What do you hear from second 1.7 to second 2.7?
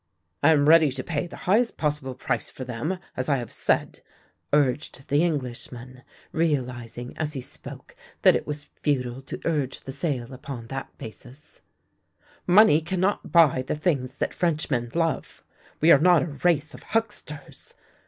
possible price for